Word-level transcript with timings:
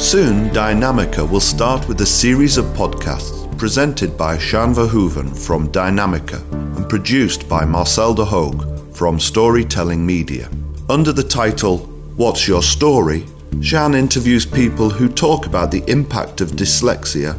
Soon, 0.00 0.48
Dynamica 0.48 1.28
will 1.30 1.40
start 1.40 1.86
with 1.86 2.00
a 2.00 2.06
series 2.06 2.56
of 2.56 2.64
podcasts 2.74 3.46
presented 3.58 4.16
by 4.16 4.38
Sjan 4.38 4.74
Verhoeven 4.74 5.38
from 5.38 5.70
Dynamica 5.70 6.40
and 6.78 6.88
produced 6.88 7.46
by 7.50 7.66
Marcel 7.66 8.14
de 8.14 8.24
Hoog 8.24 8.96
from 8.96 9.20
Storytelling 9.20 10.04
Media. 10.04 10.48
Under 10.88 11.12
the 11.12 11.22
title 11.22 11.80
What's 12.16 12.48
Your 12.48 12.62
Story? 12.62 13.26
Sjan 13.56 13.94
interviews 13.94 14.46
people 14.46 14.88
who 14.88 15.06
talk 15.06 15.44
about 15.44 15.70
the 15.70 15.84
impact 15.86 16.40
of 16.40 16.52
dyslexia 16.52 17.38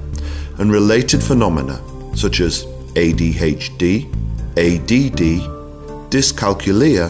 and 0.60 0.72
related 0.72 1.24
phenomena 1.24 1.82
such 2.16 2.42
as 2.42 2.66
ADHD, 2.94 4.06
ADD, 4.56 5.42
dyscalculia, 6.12 7.10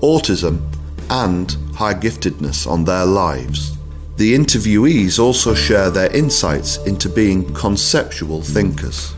autism, 0.00 0.66
and 1.10 1.52
high 1.74 1.94
giftedness 1.94 2.66
on 2.66 2.82
their 2.82 3.04
lives. 3.04 3.75
The 4.16 4.34
interviewees 4.34 5.18
also 5.18 5.54
share 5.54 5.90
their 5.90 6.10
insights 6.16 6.78
into 6.86 7.08
being 7.08 7.52
conceptual 7.52 8.40
thinkers. 8.40 9.14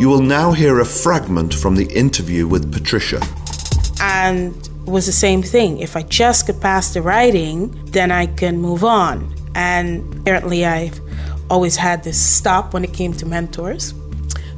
You 0.00 0.08
will 0.08 0.22
now 0.22 0.52
hear 0.52 0.80
a 0.80 0.84
fragment 0.84 1.54
from 1.54 1.76
the 1.76 1.86
interview 1.86 2.48
with 2.48 2.72
Patricia. 2.72 3.20
And 4.00 4.68
was 4.86 5.06
the 5.06 5.12
same 5.12 5.42
thing. 5.42 5.78
If 5.78 5.96
I 5.96 6.02
just 6.02 6.46
could 6.46 6.60
pass 6.60 6.94
the 6.94 7.02
writing, 7.02 7.70
then 7.86 8.10
I 8.10 8.26
can 8.26 8.58
move 8.58 8.84
on. 8.84 9.34
And 9.54 10.12
apparently, 10.20 10.66
I've 10.66 11.00
always 11.50 11.76
had 11.76 12.02
this 12.04 12.20
stop 12.20 12.74
when 12.74 12.84
it 12.84 12.92
came 12.92 13.12
to 13.14 13.26
mentors. 13.26 13.94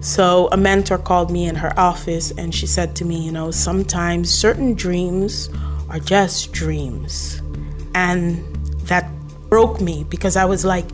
So, 0.01 0.49
a 0.53 0.57
mentor 0.57 0.99
called 0.99 1.31
me 1.31 1.47
in 1.47 1.57
her 1.57 1.79
office 1.79 2.31
and 2.33 2.55
she 2.55 2.67
said 2.67 2.97
to 2.97 3.05
me, 3.05 3.21
You 3.21 3.33
know, 3.33 3.51
sometimes 3.51 4.31
certain 4.31 4.75
dreams 4.75 5.51
are 5.91 5.99
just 5.99 6.53
dreams. 6.53 7.43
And 7.95 8.43
that 8.85 9.11
broke 9.51 9.81
me 9.81 10.05
because 10.05 10.37
I 10.37 10.47
was 10.47 10.65
like, 10.65 10.87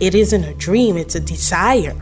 it 0.00 0.14
isn't 0.14 0.44
a 0.44 0.54
dream, 0.54 0.96
it's 0.96 1.14
a 1.14 1.20
desire. 1.20 1.94